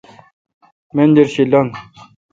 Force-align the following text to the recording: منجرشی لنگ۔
منجرشی 0.95 1.43
لنگ۔ 1.51 1.69